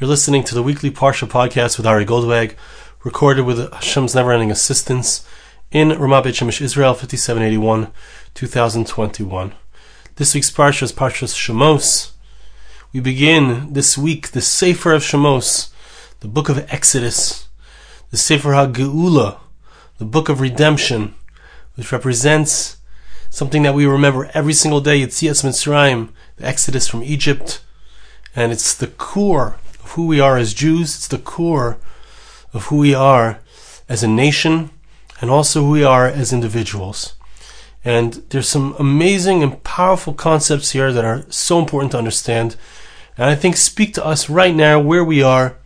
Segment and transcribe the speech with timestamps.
[0.00, 2.56] You're listening to the weekly Parsha podcast with Ari Goldwag,
[3.04, 5.24] recorded with Hashem's never-ending assistance
[5.70, 7.92] in Ramat Beit Shemesh, Israel, 5781,
[8.34, 9.54] 2021.
[10.16, 12.10] This week's Parsha is Parsha Shemos.
[12.92, 15.70] We begin this week the Sefer of Shemos,
[16.18, 17.46] the book of Exodus,
[18.10, 19.38] the Sefer HaGeula,
[19.98, 21.14] the book of redemption,
[21.76, 22.78] which represents
[23.30, 27.62] something that we remember every single day, Yetzias Mitzrayim, the Exodus from Egypt,
[28.34, 30.96] and it's the core of who we are as Jews.
[30.96, 31.76] It's the core
[32.52, 33.40] of who we are
[33.88, 34.70] as a nation
[35.20, 37.14] and also who we are as individuals.
[37.84, 42.56] And there's some amazing and powerful concepts here that are so important to understand.
[43.18, 45.58] And I think speak to us right now where we are.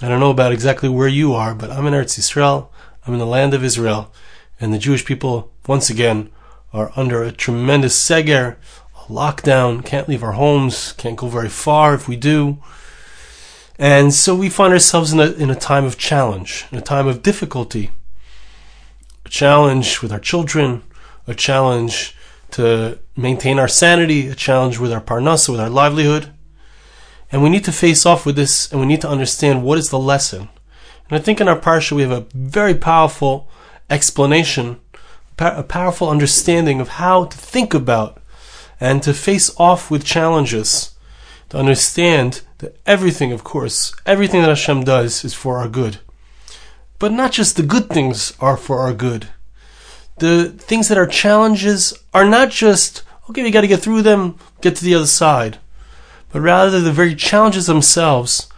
[0.00, 2.68] I don't know about exactly where you are, but I'm in Eretz Yisrael.
[3.04, 4.12] I'm in the land of Israel.
[4.60, 6.30] And the Jewish people, once again,
[6.72, 8.56] are under a tremendous seger,
[8.96, 12.58] a lockdown, can't leave our homes, can't go very far if we do.
[13.82, 17.08] And so we find ourselves in a, in a time of challenge, in a time
[17.08, 17.90] of difficulty.
[19.26, 20.84] A challenge with our children,
[21.26, 22.16] a challenge
[22.52, 26.32] to maintain our sanity, a challenge with our parnasa, with our livelihood.
[27.32, 29.90] And we need to face off with this and we need to understand what is
[29.90, 30.48] the lesson.
[31.10, 33.48] And I think in our parsha we have a very powerful
[33.90, 34.78] explanation,
[35.40, 38.22] a powerful understanding of how to think about
[38.78, 40.91] and to face off with challenges,
[41.52, 45.98] to understand that everything, of course, everything that Hashem does is for our good.
[46.98, 49.28] But not just the good things are for our good.
[50.18, 54.38] The things that are challenges are not just, okay, we got to get through them,
[54.62, 55.58] get to the other side.
[56.32, 58.48] But rather, the very challenges themselves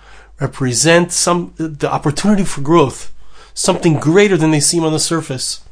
[0.40, 3.12] represent some, the opportunity for growth,
[3.54, 5.64] something greater than they seem on the surface.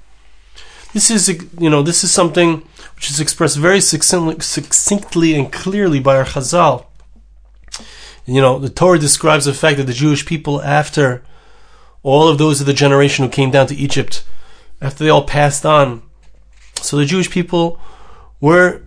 [0.93, 6.17] This is, you know, this is something which is expressed very succinctly, and clearly by
[6.17, 6.87] our Chazal
[8.27, 11.23] you know, the Torah describes the fact that the Jewish people, after
[12.03, 14.25] all of those of the generation who came down to Egypt,
[14.81, 16.03] after they all passed on,
[16.81, 17.81] so the Jewish people
[18.41, 18.83] were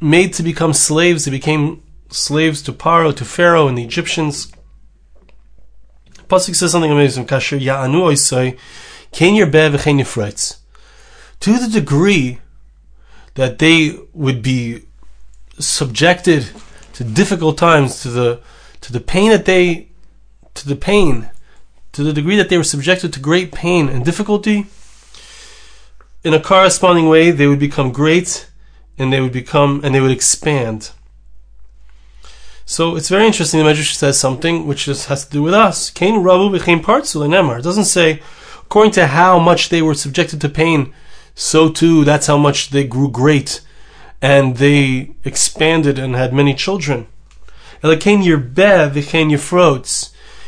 [0.00, 1.24] made to become slaves.
[1.24, 4.52] They became slaves to Paro, to Pharaoh, and the Egyptians.
[6.28, 7.26] Pasuk says something amazing.
[7.26, 8.58] Kasher ya'anu oisai,
[9.12, 10.58] ken yerbe v'chen yifretz.
[11.40, 12.38] To the degree
[13.34, 14.82] that they would be
[15.58, 16.50] subjected
[16.94, 18.40] to difficult times, to the
[18.86, 19.88] to the pain that they,
[20.54, 21.28] to the pain,
[21.90, 24.68] to the degree that they were subjected to great pain and difficulty,
[26.22, 28.48] in a corresponding way, they would become great
[28.96, 30.92] and they would become, and they would expand.
[32.64, 33.58] So it's very interesting.
[33.58, 35.90] The Medrash says something which just has to do with us.
[35.90, 37.58] Cain Rabu became partsul Nemar.
[37.58, 38.22] It doesn't say
[38.62, 40.94] according to how much they were subjected to pain,
[41.34, 43.62] so too that's how much they grew great
[44.22, 47.08] and they expanded and had many children.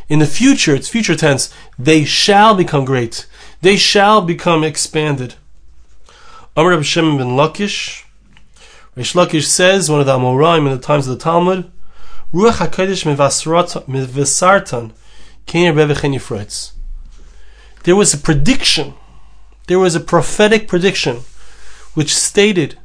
[0.08, 3.26] In the future, it's future tense, they shall become great.
[3.60, 5.34] They shall become expanded.
[6.56, 8.04] Amr Reb Shem ben Lakish,
[8.96, 11.70] Reish Lakish says, one of the Amoraim in the times of the Talmud,
[12.32, 13.04] Ruach HaKadosh
[13.86, 14.92] mevasartan.
[17.84, 18.94] There was a prediction,
[19.66, 21.20] there was a prophetic prediction,
[21.94, 22.76] which stated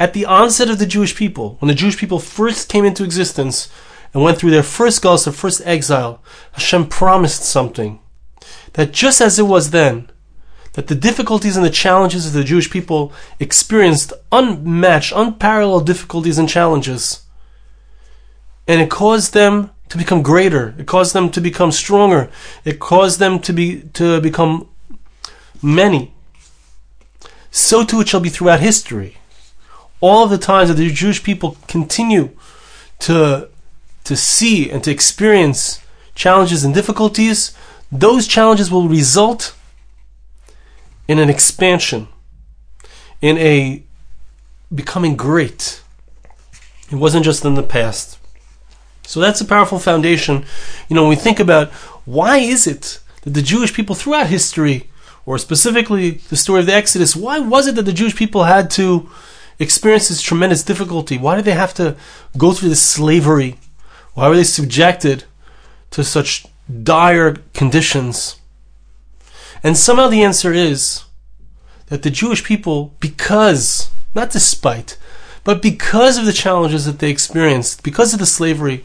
[0.00, 3.68] at the onset of the Jewish people, when the Jewish people first came into existence
[4.14, 6.22] and went through their first gulls, their first exile,
[6.52, 8.00] Hashem promised something.
[8.72, 10.10] That just as it was then,
[10.72, 16.48] that the difficulties and the challenges of the Jewish people experienced unmatched, unparalleled difficulties and
[16.48, 17.24] challenges.
[18.66, 20.74] And it caused them to become greater.
[20.78, 22.30] It caused them to become stronger.
[22.64, 24.68] It caused them to be to become
[25.60, 26.14] many.
[27.50, 29.18] So too it shall be throughout history
[30.00, 32.30] all of the times that the Jewish people continue
[33.00, 33.48] to
[34.04, 35.80] to see and to experience
[36.14, 37.54] challenges and difficulties,
[37.92, 39.54] those challenges will result
[41.06, 42.08] in an expansion,
[43.20, 43.82] in a
[44.74, 45.82] becoming great.
[46.90, 48.18] It wasn't just in the past.
[49.06, 50.44] So that's a powerful foundation.
[50.88, 51.70] You know, when we think about
[52.04, 54.88] why is it that the Jewish people throughout history,
[55.26, 58.70] or specifically the story of the Exodus, why was it that the Jewish people had
[58.72, 59.10] to
[59.60, 61.16] experiences tremendous difficulty?
[61.16, 61.96] Why did they have to
[62.36, 63.58] go through this slavery?
[64.14, 65.24] Why were they subjected
[65.90, 66.46] to such
[66.82, 68.40] dire conditions?
[69.62, 71.04] And somehow the answer is
[71.86, 74.96] that the Jewish people, because, not despite,
[75.44, 78.84] but because of the challenges that they experienced, because of the slavery,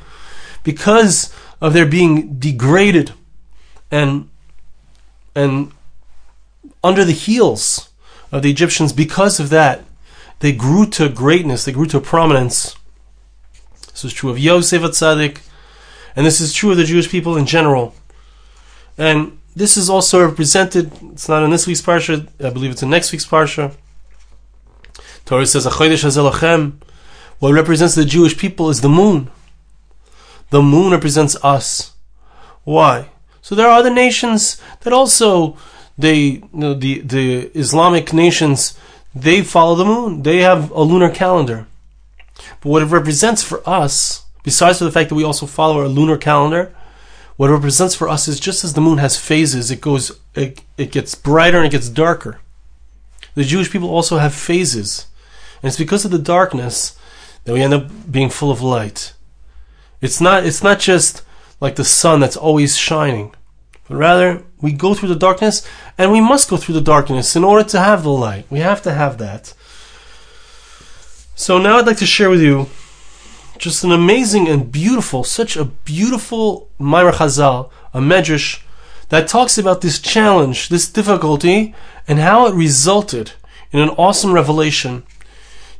[0.64, 3.14] because of their being degraded
[3.92, 4.30] and
[5.36, 5.72] and
[6.84, 7.90] under the heels
[8.32, 9.84] of the Egyptians, because of that,
[10.40, 12.76] they grew to greatness, they grew to prominence.
[13.92, 15.40] This is true of Yosef Atzadik,
[16.16, 17.94] And this is true of the Jewish people in general.
[18.98, 22.90] And this is also represented, it's not in this week's Parsha, I believe it's in
[22.90, 23.74] next week's Parsha.
[25.26, 29.32] Torah says, What represents the Jewish people is the moon.
[30.52, 31.94] The moon represents us.
[32.64, 33.10] Why?
[33.42, 35.58] So there are other nations that also,
[35.98, 38.78] they, you know, the, the Islamic nations,
[39.16, 40.24] they follow the moon.
[40.24, 41.68] They have a lunar calendar.
[42.62, 45.88] But what it represents for us, besides for the fact that we also follow a
[45.88, 46.76] lunar calendar,
[47.38, 50.62] what it represents for us is just as the moon has phases, it goes, it,
[50.78, 52.40] it gets brighter and it gets darker.
[53.36, 55.08] The Jewish people also have phases.
[55.62, 56.98] And it's because of the darkness
[57.46, 59.14] that we end up being full of light.
[60.02, 61.24] It's not, it's not just
[61.62, 63.34] like the sun that's always shining,
[63.88, 65.68] but rather we go through the darkness
[65.98, 68.46] and we must go through the darkness in order to have the light.
[68.50, 69.54] We have to have that.
[71.36, 72.70] So now I'd like to share with you
[73.58, 78.62] just an amazing and beautiful, such a beautiful Maimar Chazal, a medrash
[79.10, 81.76] that talks about this challenge, this difficulty,
[82.08, 83.34] and how it resulted
[83.72, 85.04] in an awesome revelation.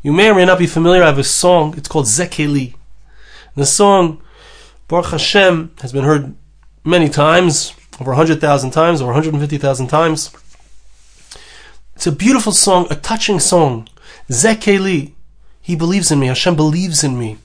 [0.02, 1.04] You may or may not be familiar.
[1.04, 1.76] I have a song.
[1.78, 2.76] It's called Zekeli.
[3.56, 4.22] The song
[4.88, 6.36] Baruch Hashem has been heard
[6.84, 10.32] many times, over 100,000 times, over 150,000 times.
[11.96, 13.88] It's a beautiful song, a touching song.
[14.30, 15.14] Zekeli.
[15.62, 16.28] He believes in me.
[16.28, 17.38] Hashem believes in me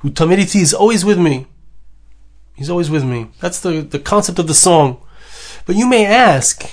[0.00, 1.46] who Tamiditi is always with me.
[2.54, 3.28] He's always with me.
[3.40, 5.00] That's the, the concept of the song.
[5.66, 6.70] But you may ask,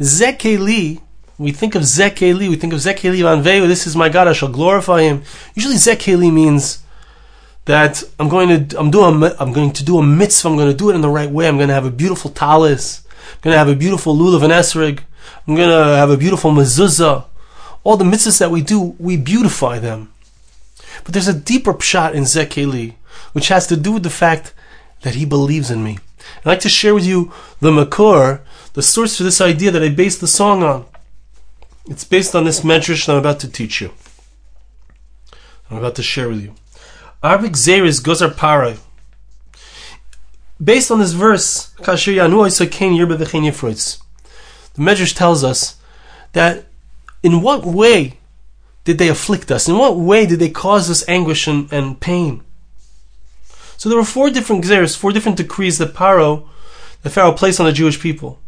[0.00, 1.00] Zekeli,
[1.38, 4.50] we think of Zekeli, we think of Zekeli Vanveu, this is my God, I shall
[4.50, 5.22] glorify him.
[5.54, 6.81] Usually Zekeli means
[7.64, 10.76] that I'm going to I'm doing I'm going to do a mitzvah, I'm going to
[10.76, 13.54] do it in the right way, I'm going to have a beautiful talis, I'm going
[13.54, 15.00] to have a beautiful lulav and esrig,
[15.46, 17.26] I'm going to have a beautiful mezuzah.
[17.84, 20.12] All the mitzvahs that we do, we beautify them.
[21.04, 22.94] But there's a deeper pshat in Zekeli,
[23.32, 24.54] which has to do with the fact
[25.00, 25.98] that he believes in me.
[26.38, 28.40] I'd like to share with you the Makor,
[28.74, 30.86] the source for this idea that I based the song on.
[31.86, 33.90] It's based on this medrash that I'm about to teach you.
[35.70, 36.54] I'm about to share with you.
[37.22, 38.78] Arbik Zeris Gozar Paro.
[40.62, 41.84] Based on this verse, the
[44.76, 45.76] Medrash tells us
[46.32, 46.64] that
[47.22, 48.14] in what way
[48.82, 49.68] did they afflict us?
[49.68, 52.42] In what way did they cause us anguish and, and pain?
[53.76, 56.48] So there were four different gzeres, four different decrees that Paro,
[57.02, 58.40] the Pharaoh placed on the Jewish people.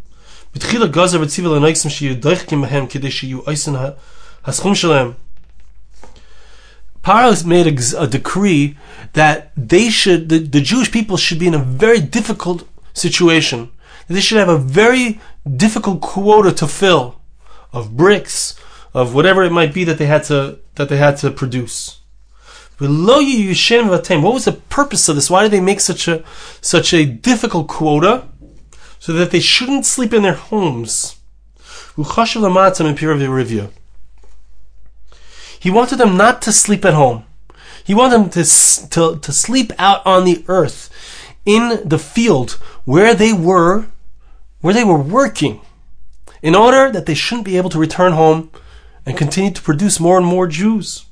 [7.05, 8.79] Paro made a, a, decree
[9.13, 13.71] that they should, the, the Jewish people should be in a very difficult situation.
[14.09, 17.21] They should have a very difficult quota to fill
[17.75, 18.59] of bricks,
[18.95, 22.01] of whatever it might be that they had to that they had to produce.
[24.23, 25.31] What was the purpose of this?
[25.31, 26.25] Why did they make such a
[26.61, 28.29] such a difficult quota
[28.99, 31.17] so that they shouldn't sleep in their homes?
[35.65, 37.25] He wanted them not to sleep at home.
[37.85, 38.45] He wanted them to,
[38.91, 40.91] to, to sleep out on the earth
[41.47, 43.87] in the field where they were
[44.61, 45.63] where they were working
[46.43, 48.51] in order that they shouldn't be able to return home
[49.07, 51.07] and continue to produce more and more Jews.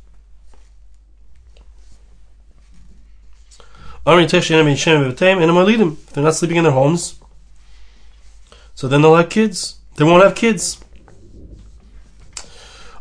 [6.12, 7.18] They're not sleeping in their homes,
[8.74, 9.76] so then they'll have kids.
[9.96, 10.78] They won't have kids.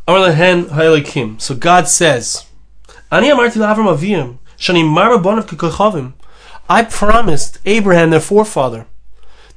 [0.08, 2.46] So God says,
[6.70, 8.88] I promised Abraham, their forefather,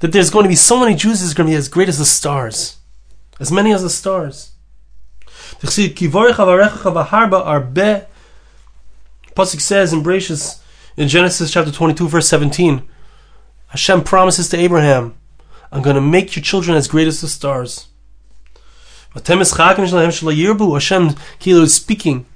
[0.01, 1.99] that there's going to be so many Jews, there's going to be as great as
[1.99, 2.79] the stars.
[3.41, 4.53] As many as the stars.
[9.35, 10.61] Pasuk says in Bereshis,
[10.97, 12.83] in Genesis chapter 22, verse 17,
[13.69, 15.15] Hashem promises to Abraham,
[15.73, 17.89] I'm going to make your children as great as the stars.
[19.15, 19.53] Hashem is
[21.75, 22.27] speaking,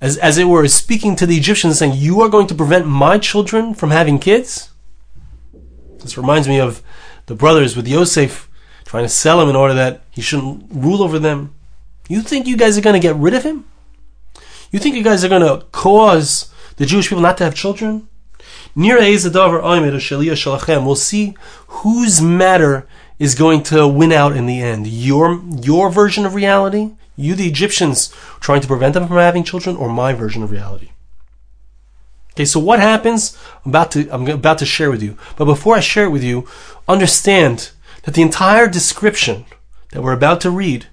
[0.00, 3.18] as, as it were, speaking to the Egyptians, saying, You are going to prevent my
[3.18, 4.70] children from having kids?
[5.98, 6.82] This reminds me of
[7.26, 8.48] the brothers with Yosef
[8.84, 11.54] trying to sell him in order that he shouldn't rule over them.
[12.08, 13.64] You think you guys are going to get rid of him?
[14.70, 18.08] You think you guys are going to cause the Jewish people not to have children?
[20.84, 21.36] We'll see
[21.68, 22.86] whose matter
[23.18, 24.86] is going to win out in the end.
[24.86, 29.76] Your, your version of reality, you the Egyptians trying to prevent them from having children,
[29.76, 30.90] or my version of reality.
[32.32, 33.38] Okay, so what happens?
[33.64, 35.16] I'm about to, I'm about to share with you.
[35.36, 36.48] But before I share it with you,
[36.88, 37.70] understand
[38.02, 39.44] that the entire description
[39.92, 40.86] that we're about to read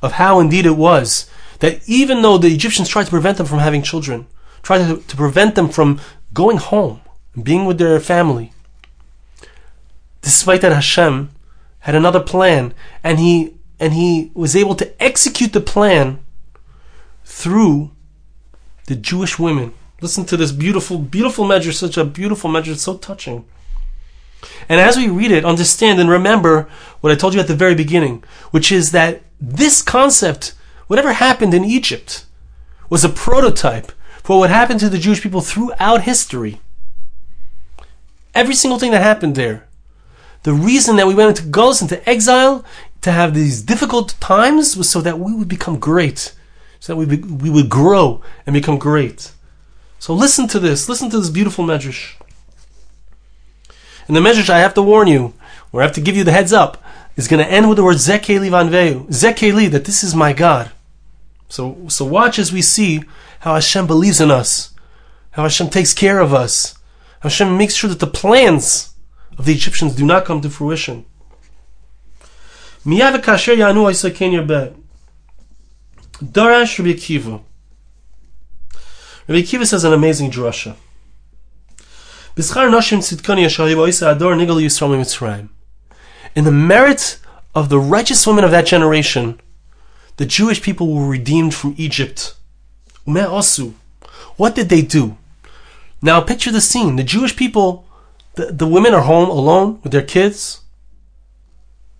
[0.00, 3.58] of how indeed it was that even though the Egyptians tried to prevent them from
[3.58, 4.26] having children,
[4.62, 6.00] tried to, to prevent them from
[6.32, 7.00] going home,
[7.40, 8.52] being with their family.
[10.22, 11.30] Despite that, Hashem
[11.84, 12.72] had another plan,
[13.02, 16.18] and he and he was able to execute the plan
[17.24, 17.90] through
[18.86, 19.74] the Jewish women.
[20.00, 23.44] Listen to this beautiful, beautiful measure, such a beautiful measure, so touching.
[24.66, 26.70] And as we read it, understand and remember
[27.02, 30.54] what I told you at the very beginning, which is that this concept,
[30.86, 32.24] whatever happened in Egypt,
[32.88, 36.62] was a prototype for what happened to the Jewish people throughout history.
[38.34, 39.68] Every single thing that happened there.
[40.44, 42.64] The reason that we went into Ghost, into exile,
[43.00, 46.34] to have these difficult times was so that we would become great.
[46.80, 49.32] So that we, be, we would grow and become great.
[49.98, 50.88] So listen to this.
[50.88, 52.14] Listen to this beautiful medrash.
[54.06, 55.32] And the medrash, I have to warn you,
[55.72, 56.82] or I have to give you the heads up,
[57.16, 59.06] is going to end with the word Zekeli Vanveu.
[59.06, 60.70] Zekeli, that this is my God.
[61.48, 63.02] So, so watch as we see
[63.40, 64.74] how Hashem believes in us,
[65.30, 66.74] how Hashem takes care of us,
[67.20, 68.93] how Hashem makes sure that the plans
[69.38, 71.04] of the Egyptians do not come to fruition.
[72.84, 74.74] Miyav kasher yanu isaken yarbeh.
[76.22, 77.40] Darash Rabbi Akiva.
[79.26, 80.76] Rabbi Akiva says an amazing drasha.
[82.36, 82.44] In
[86.44, 87.18] the merit
[87.54, 89.40] of the righteous women of that generation,
[90.16, 92.34] the Jewish people were redeemed from Egypt.
[93.04, 95.16] What did they do?
[96.02, 96.96] Now picture the scene.
[96.96, 97.83] The Jewish people,
[98.34, 100.60] the, the women are home alone with their kids.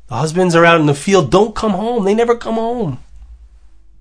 [0.08, 1.30] The husbands are out in the field.
[1.30, 2.04] Don't come home.
[2.04, 2.98] They never come home.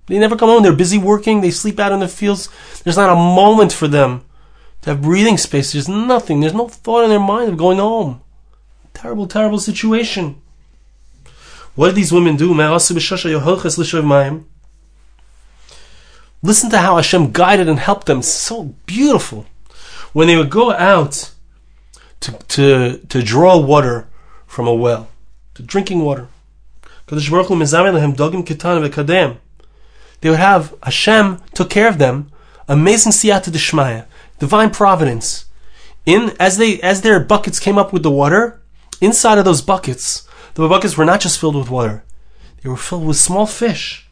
[0.06, 0.62] They never come home.
[0.62, 1.40] They're busy working.
[1.40, 2.48] They sleep out in the fields.
[2.82, 4.24] There's not a moment for them
[4.82, 5.72] to have breathing space.
[5.72, 6.40] There's nothing.
[6.40, 8.20] There's no thought in their mind of going home.
[8.92, 10.40] Terrible, terrible situation.
[11.74, 12.54] What did these women do?
[16.42, 18.22] Listen to how Hashem guided and helped them.
[18.22, 19.46] So beautiful.
[20.12, 21.33] When they would go out
[22.20, 24.08] to, to, to draw water
[24.46, 25.08] from a well,
[25.54, 26.28] to drinking water.
[30.24, 32.30] They would have Hashem took care of them.
[32.66, 34.06] Amazing siyata d'shmaya,
[34.38, 35.44] divine providence.
[36.06, 38.62] In as they as their buckets came up with the water,
[39.02, 42.04] inside of those buckets, the buckets were not just filled with water;
[42.62, 44.08] they were filled with small fish.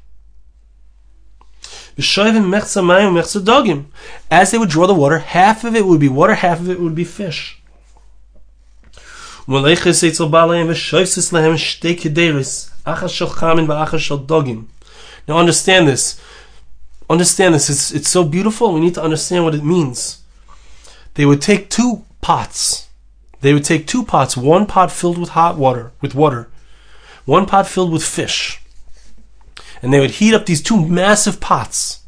[1.97, 2.11] As
[4.51, 6.95] they would draw the water, half of it would be water, half of it would
[6.95, 7.62] be fish.
[15.29, 16.21] Now understand this.
[17.09, 17.69] Understand this.
[17.69, 18.73] It's, it's so beautiful.
[18.73, 20.23] We need to understand what it means.
[21.15, 22.89] They would take two pots.
[23.41, 26.49] They would take two pots, one pot filled with hot water, with water,
[27.25, 28.63] one pot filled with fish
[29.83, 32.01] and they would heat up these two massive pots.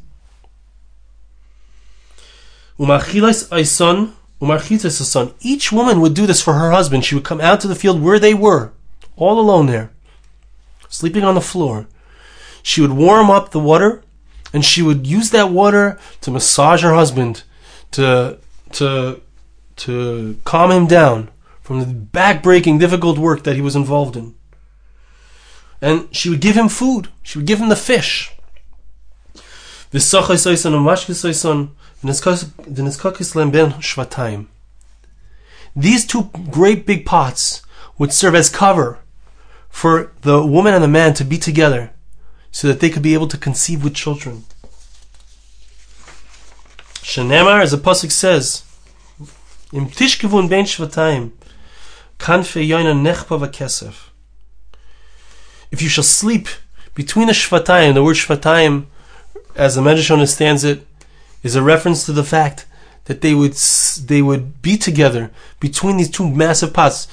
[4.41, 7.05] Umachitzah son each woman would do this for her husband.
[7.05, 8.73] She would come out to the field where they were,
[9.15, 9.91] all alone there,
[10.89, 11.87] sleeping on the floor.
[12.61, 14.03] She would warm up the water,
[14.53, 17.43] and she would use that water to massage her husband,
[17.91, 18.39] to
[18.73, 19.21] to
[19.77, 21.29] to calm him down
[21.61, 24.35] from the back-breaking, difficult work that he was involved in
[25.81, 27.09] and she would give him food.
[27.23, 28.33] She would give him the fish.
[35.75, 37.61] These two great big pots
[37.97, 38.99] would serve as cover
[39.69, 41.91] for the woman and the man to be together
[42.51, 44.45] so that they could be able to conceive with children.
[47.01, 48.63] Shanemar, as the Pasuk says,
[49.73, 51.31] Im tishkevun ben shvatayim,
[52.17, 54.09] kanfe yoina nechpa v'kesef
[55.75, 56.47] if you shall sleep
[56.93, 58.85] between the Shvatayim, the word Shvatayim,
[59.55, 60.87] as the Medrash understands it,
[61.45, 62.65] is a reference to the fact
[63.05, 67.07] that they would they would be together between these two massive pots.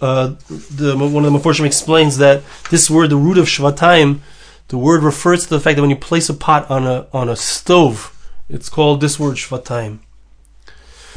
[0.00, 4.20] Uh, the, one of the Meforshim explains that this word, the root of Shvatayim,
[4.68, 7.30] the word refers to the fact that when you place a pot on a on
[7.30, 8.12] a stove,
[8.50, 10.00] it's called this word Shvatayim.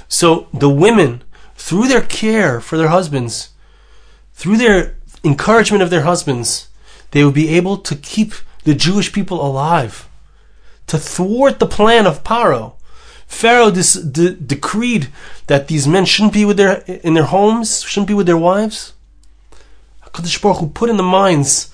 [0.07, 1.23] So the women,
[1.55, 3.49] through their care for their husbands,
[4.33, 6.69] through their encouragement of their husbands,
[7.11, 10.06] they would be able to keep the Jewish people alive,
[10.87, 12.73] to thwart the plan of Paro.
[13.27, 15.09] Pharaoh dis- de- decreed
[15.47, 18.93] that these men shouldn't be with their in their homes, shouldn't be with their wives.
[20.03, 21.73] Hakadosh Baruch Hu put in the minds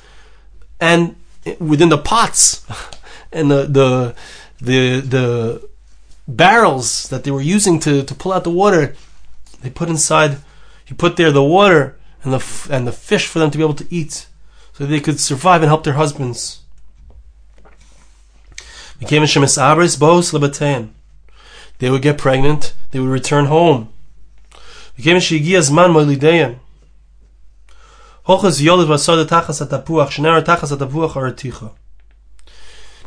[0.80, 1.16] and
[1.60, 2.66] within the pots
[3.32, 4.16] and the the
[4.60, 5.70] the the
[6.28, 8.96] barrels that they were using to, to pull out the water,
[9.62, 10.38] they put inside.
[10.86, 13.74] He put there the water and the and the fish for them to be able
[13.76, 14.28] to eat,
[14.74, 16.63] so they could survive and help their husbands.
[21.80, 23.90] They would get pregnant, they would return home.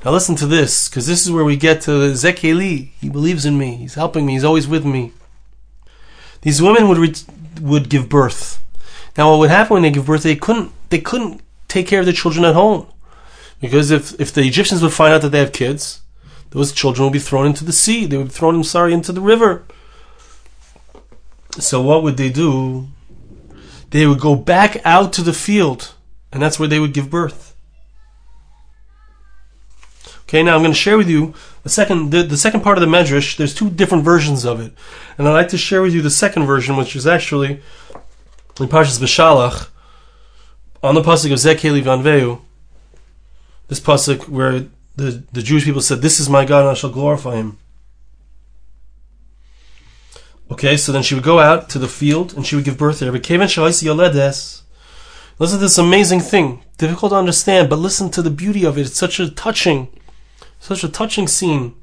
[0.05, 2.91] Now listen to this, because this is where we get to Zekeli.
[3.01, 3.77] He believes in me.
[3.77, 4.35] He's helping me.
[4.35, 5.13] He's always with me.
[6.43, 7.15] These women would re-
[7.61, 8.63] would give birth.
[9.17, 10.23] Now what would happen when they give birth?
[10.23, 10.71] They couldn't.
[10.91, 12.87] They couldn't take care of the children at home
[13.61, 16.03] because if if the Egyptians would find out that they have kids,
[16.51, 18.07] those children would be thrown into the sea.
[18.07, 19.65] They would be thrown, I'm sorry, into the river.
[21.59, 22.89] So what would they do?
[23.91, 25.95] They would go back out to the field,
[26.33, 27.55] and that's where they would give birth.
[30.23, 32.83] Okay, now I'm going to share with you the second the, the second part of
[32.83, 33.37] the Medrash.
[33.37, 34.73] There's two different versions of it,
[35.17, 37.61] and I'd like to share with you the second version, which is actually
[38.61, 39.69] in Parshas Beshalach
[40.83, 42.41] on the pasuk of Zekeli Vanveu.
[43.69, 46.91] This pasuk where the, the Jewish people said, "This is my God, and I shall
[46.91, 47.59] glorify Him."
[50.51, 53.01] Okay, so then she would go out to the field and she would give birth
[53.01, 53.11] there.
[53.11, 56.63] But Listen to this amazing thing.
[56.79, 58.87] Difficult to understand, but listen to the beauty of it.
[58.87, 59.89] It's such a touching
[60.59, 61.75] such a touching scene.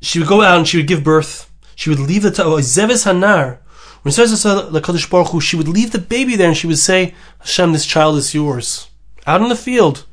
[0.00, 1.50] She would go out and she would give birth.
[1.74, 3.58] She would leave the oh, Zeves Hanar.
[4.02, 6.66] When it says the Kadosh Baruch Hu, she would leave the baby there and she
[6.66, 8.88] would say, Hashem, this child is yours.
[9.26, 10.04] Out in the field.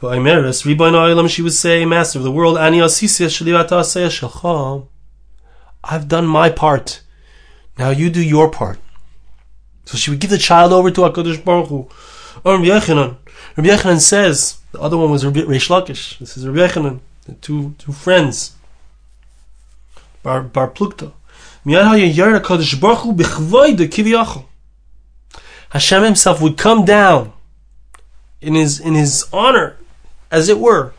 [0.00, 2.58] She would say, Master of the world,
[5.84, 7.02] I've done my part.
[7.78, 8.78] Now you do your part.
[9.84, 11.88] So she would give the child over to HaKadosh Baruch Hu.
[12.44, 13.16] Or Rabbi Yochanan.
[13.56, 16.18] Rabbi Yochanan says, the other one was Rabbi Reish Lakish.
[16.18, 18.56] This is Rabbi Yochanan, the two, two friends.
[20.22, 21.12] Bar, Bar Plukta.
[25.76, 27.34] Hashem himself would come down
[28.40, 29.76] in his in his honor,
[30.30, 30.94] as it were.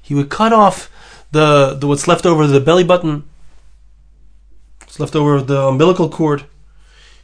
[0.00, 0.88] He would cut off
[1.32, 3.28] the, the what's left over the belly button,
[4.78, 6.44] what's left over the umbilical cord,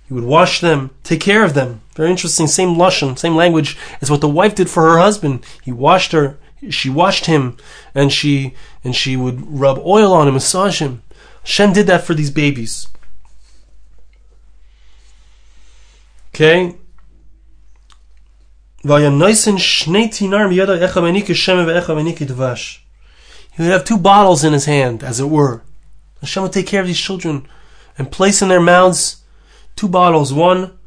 [0.08, 1.82] he would wash them, take care of them.
[1.94, 2.48] Very interesting.
[2.48, 5.46] Same lashon, same language as what the wife did for her husband.
[5.62, 6.36] He washed her,
[6.68, 7.56] she washed him,
[7.94, 11.04] and she and she would rub oil on him, massage him.
[11.42, 12.88] Hashem did that for these babies.
[16.36, 16.76] Okay.
[23.52, 25.62] He would have two bottles in his hand, as it were.
[26.20, 27.48] Hashem would take care of these children
[27.96, 29.22] and place in their mouths
[29.76, 30.78] two bottles, one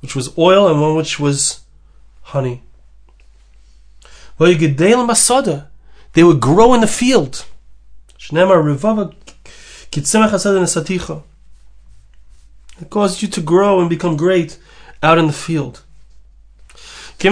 [0.00, 1.60] which was oil and one which was
[2.22, 2.62] honey.
[6.14, 7.44] They would grow in the field.
[12.80, 14.58] It caused you to grow and become great
[15.02, 15.82] out in the field.
[17.18, 17.30] They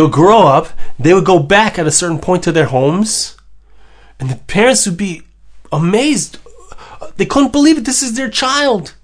[0.00, 3.36] would grow up, they would go back at a certain point to their homes,
[4.20, 5.22] and the parents would be
[5.72, 6.38] amazed.
[7.16, 7.84] They couldn't believe it.
[7.84, 8.94] This is their child.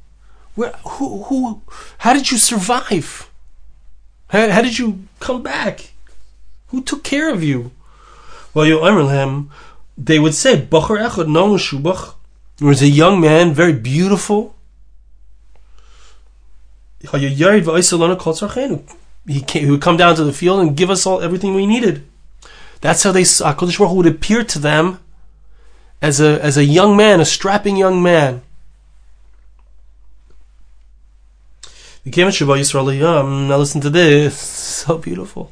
[0.54, 1.62] Where, who, who,
[1.98, 3.30] how did you survive?
[4.28, 5.92] How, how did you come back?
[6.68, 7.72] Who took care of you?
[8.52, 9.50] Well, you.
[9.96, 12.14] They would say, "Bachar echad no shubach."
[12.60, 14.54] There was a young man, very beautiful.
[19.26, 21.66] He, came, he would come down to the field and give us all everything we
[21.66, 22.06] needed.
[22.82, 24.98] That's how they HaKadosh Baruch would appear to them
[26.02, 28.42] as a as a young man, a strapping young man.
[33.48, 34.38] Now listen to this,
[34.86, 35.50] so beautiful.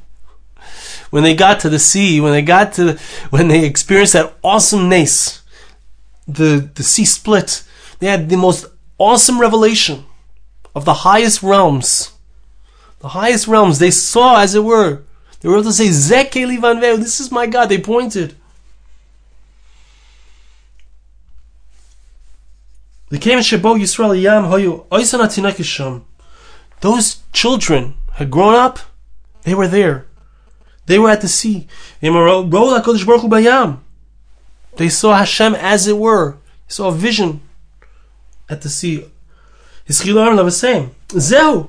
[1.10, 2.98] When they got to the sea, when they got to,
[3.30, 5.42] when they experienced that awesome nace,
[6.28, 7.64] the the sea split.
[7.98, 8.66] They had the most
[8.98, 10.04] awesome revelation
[10.74, 12.12] of the highest realms,
[13.00, 13.78] the highest realms.
[13.78, 15.02] They saw, as it were,
[15.40, 17.68] they were able to say, Zekeli van this is my God.
[17.68, 18.36] They pointed.
[26.80, 28.78] Those children had grown up.
[29.42, 30.06] They were there.
[30.86, 31.66] They were at the sea.
[34.78, 36.32] They saw Hashem as it were.
[36.32, 37.40] They saw a vision
[38.48, 39.10] at the sea.
[41.18, 41.68] Zeu.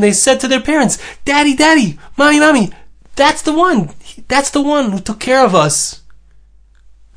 [0.00, 2.70] They said to their parents, Daddy, Daddy, Mommy, Mommy,
[3.14, 3.90] that's the one.
[4.28, 6.02] That's the one who took care of us.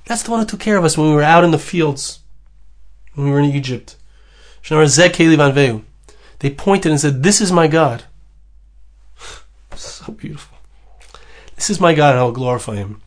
[0.06, 2.20] That's the one who took care of us when we were out in the fields,
[3.14, 3.96] when we were in Egypt.
[6.40, 8.04] They pointed and said, This is my God.
[9.76, 10.55] so beautiful.
[11.56, 13.02] This is my God, and I will glorify him.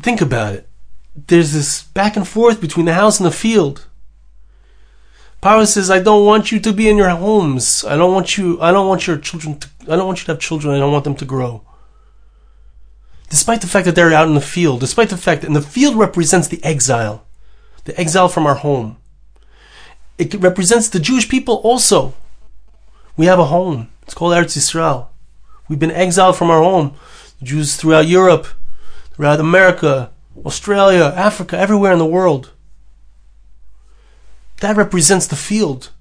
[0.00, 0.70] Think about it
[1.14, 3.86] there's this back and forth between the house and the field.
[5.42, 7.84] Paro says, I don't want you to be in your homes.
[7.84, 10.32] I don't want you, I don't want your children to, I don't want you to
[10.32, 10.74] have children.
[10.74, 11.62] I don't want them to grow.
[13.30, 15.62] Despite the fact that they're out in the field, despite the fact that and the
[15.62, 17.24] field represents the exile,
[17.84, 18.96] the exile from our home.
[20.18, 22.12] It represents the Jewish people also.
[23.16, 23.88] We have a home.
[24.10, 25.06] It's called Eretz Yisrael.
[25.68, 26.96] We've been exiled from our home.
[27.38, 28.48] The Jews throughout Europe,
[29.12, 30.10] throughout America,
[30.44, 32.50] Australia, Africa, everywhere in the world.
[34.62, 35.92] That represents the field.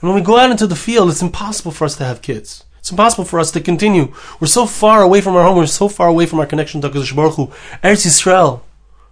[0.00, 2.62] And when we go out into the field, it's impossible for us to have kids.
[2.78, 4.14] It's impossible for us to continue.
[4.38, 5.56] We're so far away from our home.
[5.56, 7.46] We're so far away from our connection to HaKadosh Baruch Hu.
[7.82, 8.60] Eretz Yisrael,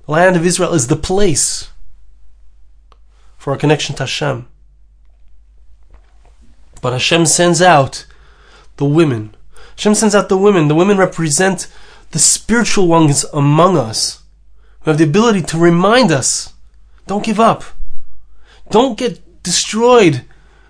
[0.07, 1.73] the land of Israel, is the place
[3.39, 4.47] for our connection to Hashem.
[6.85, 8.05] But Hashem sends out
[8.77, 9.35] the women.
[9.75, 10.69] Hashem sends out the women.
[10.69, 11.67] The women represent
[12.11, 14.23] the spiritual ones among us
[14.83, 16.53] who have the ability to remind us
[17.07, 17.65] don't give up.
[18.69, 20.27] Don't get destroyed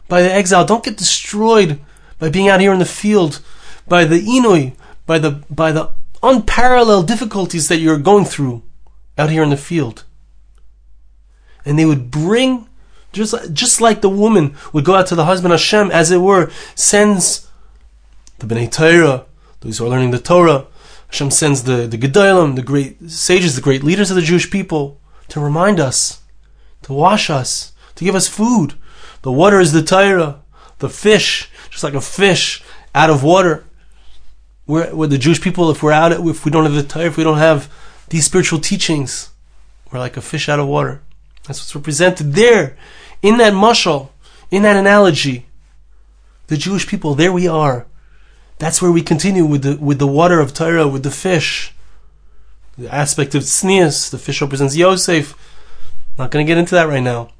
[0.06, 0.64] by the exile.
[0.64, 1.80] Don't get destroyed
[2.20, 3.40] by being out here in the field,
[3.88, 5.90] by the inui, by the by the
[6.22, 8.62] unparalleled difficulties that you're going through
[9.18, 10.04] out here in the field.
[11.64, 12.68] And they would bring
[13.14, 16.50] just just like the woman would go out to the husband Hashem, as it were,
[16.74, 17.48] sends
[18.38, 19.24] the Bnei Torah,
[19.60, 20.66] those who are learning the Torah.
[21.06, 25.00] Hashem sends the, the Gedolim, the great sages, the great leaders of the Jewish people,
[25.28, 26.20] to remind us,
[26.82, 28.74] to wash us, to give us food.
[29.22, 30.40] The water is the Torah.
[30.80, 32.62] The fish, just like a fish
[32.94, 33.64] out of water.
[34.66, 37.16] We're, we're the Jewish people, if we're out, if we don't have the Torah, if
[37.16, 37.72] we don't have
[38.08, 39.30] these spiritual teachings,
[39.90, 41.00] we're like a fish out of water.
[41.44, 42.76] That's what's represented there,
[43.24, 44.10] in that mushal,
[44.50, 45.46] in that analogy.
[46.46, 47.86] The Jewish people, there we are.
[48.58, 51.74] That's where we continue with the with the water of Torah, with the fish.
[52.78, 55.36] The aspect of tznius, the fish represents Yosef.
[56.18, 57.30] Not going to get into that right now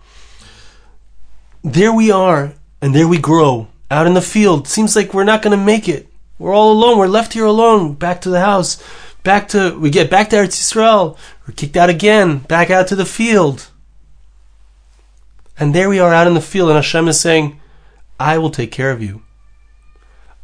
[1.64, 4.68] there we are, and there we grow out in the field.
[4.68, 6.09] Seems like we're not going to make it.
[6.38, 6.99] We're all alone.
[6.99, 7.94] We're left here alone.
[7.94, 8.83] Back to the house.
[9.23, 11.16] Back to we get back to Eretz Yisrael.
[11.47, 12.38] We're kicked out again.
[12.38, 13.70] Back out to the field.
[15.59, 17.61] And there we are out in the field, and Hashem is saying,
[18.19, 19.23] "I will take care of you.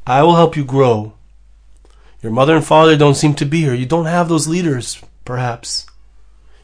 [0.06, 1.14] I will help you grow.
[2.22, 3.74] Your mother and father don't seem to be here.
[3.74, 5.86] You don't have those leaders, perhaps.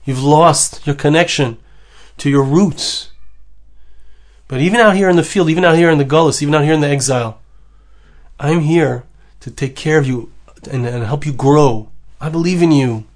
[0.04, 1.58] You've lost your connection
[2.18, 3.10] to your roots."
[4.48, 6.62] But even out here in the field, even out here in the gullus, even out
[6.62, 7.40] here in the exile,
[8.38, 9.02] I'm here
[9.40, 10.30] to take care of you
[10.70, 11.88] and, and help you grow.
[12.20, 13.06] I believe in you.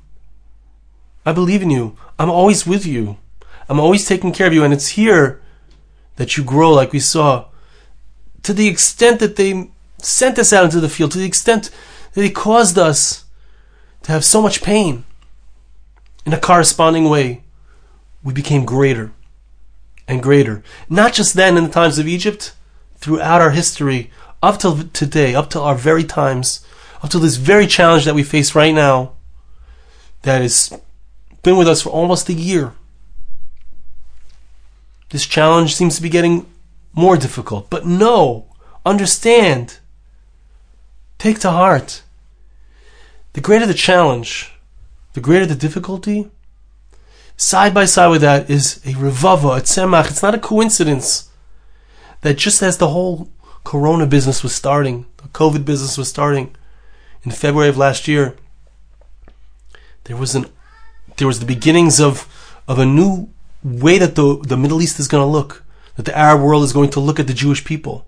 [1.25, 1.97] I believe in you.
[2.19, 3.19] I'm always with you.
[3.71, 4.65] I'm always taking care of you.
[4.65, 5.41] And it's here
[6.17, 7.47] that you grow, like we saw.
[8.43, 11.71] To the extent that they sent us out into the field, to the extent
[12.13, 13.27] that they caused us
[14.03, 15.05] to have so much pain,
[16.27, 17.45] in a corresponding way,
[18.25, 19.13] we became greater
[20.09, 20.65] and greater.
[20.89, 22.55] Not just then in the times of Egypt,
[22.97, 24.11] throughout our history,
[24.43, 26.67] up till today, up till our very times,
[27.03, 29.13] up till this very challenge that we face right now,
[30.23, 30.77] that has
[31.45, 32.75] been with us for almost a year.
[35.11, 36.47] This challenge seems to be getting
[36.93, 37.69] more difficult.
[37.71, 38.47] But no,
[38.87, 39.79] understand,
[41.19, 42.03] take to heart.
[43.35, 44.53] The greater the challenge,
[45.13, 46.31] the greater the difficulty,
[47.41, 50.11] Side by side with that is a revava, a tzemach.
[50.11, 51.31] It's not a coincidence
[52.21, 53.31] that just as the whole
[53.65, 56.55] corona business was starting, the COVID business was starting
[57.23, 58.37] in February of last year,
[60.05, 60.51] there was an
[61.17, 62.29] there was the beginnings of
[62.69, 63.31] of a new
[63.63, 65.65] way that the the Middle East is going to look,
[65.97, 68.07] that the Arab world is going to look at the Jewish people.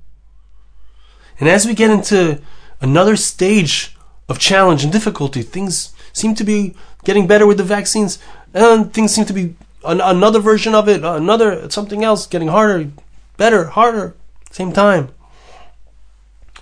[1.41, 2.41] And as we get into
[2.81, 3.97] another stage
[4.29, 8.19] of challenge and difficulty, things seem to be getting better with the vaccines
[8.55, 12.91] and things seem to be an, another version of it, another something else, getting harder,
[13.37, 14.15] better, harder,
[14.51, 15.11] same time.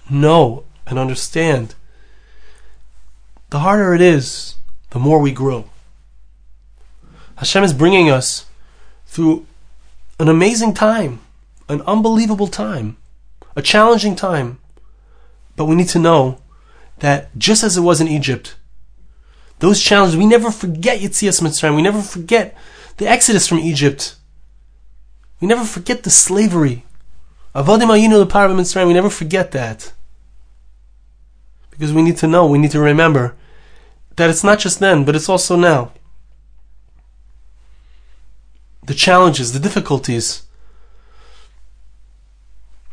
[0.09, 1.75] Know and understand.
[3.51, 4.55] The harder it is,
[4.91, 5.69] the more we grow.
[7.37, 8.47] Hashem is bringing us
[9.11, 9.45] through
[10.21, 11.19] an amazing time,
[11.69, 12.97] an unbelievable time,
[13.57, 14.59] a challenging time.
[15.57, 16.39] But we need to know
[17.01, 18.55] that just as it was in Egypt,
[19.59, 21.75] those challenges, we never forget Yetzias Mitzrayim.
[21.75, 22.57] We never forget
[22.99, 24.15] the exodus from Egypt.
[25.41, 26.85] We never forget the slavery.
[27.53, 28.87] Avodim ayinu leparim Mitzrayim.
[28.87, 29.93] We never forget that.
[31.73, 33.35] Because we need to know, we need to remember
[34.15, 35.93] that it's not just then, but it's also now.
[38.83, 40.45] The challenges, the difficulties,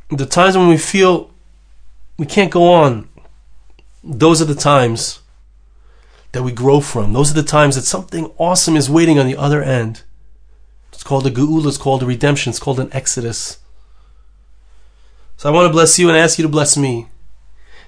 [0.09, 1.31] the times when we feel
[2.17, 3.09] we can't go on,
[4.03, 5.21] those are the times
[6.31, 7.13] that we grow from.
[7.13, 10.03] Those are the times that something awesome is waiting on the other end.
[10.91, 11.67] It's called a geula.
[11.67, 12.51] It's called a redemption.
[12.51, 13.59] It's called an exodus.
[15.37, 17.07] So I want to bless you and ask you to bless me.